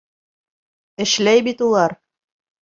Эшләй 1.05 1.45
бит 1.49 1.63
улар. 1.67 1.97